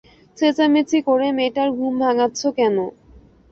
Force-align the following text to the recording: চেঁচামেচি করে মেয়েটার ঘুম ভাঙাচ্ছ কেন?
চেঁচামেচি 0.37 0.99
করে 1.07 1.27
মেয়েটার 1.37 1.69
ঘুম 1.77 1.93
ভাঙাচ্ছ 2.03 2.41
কেন? 2.57 2.75